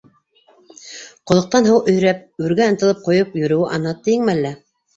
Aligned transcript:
Ҡоҙоҡтан 1.31 1.69
һыу 1.71 1.83
һөйрәп, 1.89 2.25
үргә 2.47 2.67
ынтылып 2.73 3.05
ҡойоп 3.11 3.39
йөрөүе 3.43 3.71
анһат 3.79 4.05
тейеңме 4.09 4.39
әллә? 4.39 4.57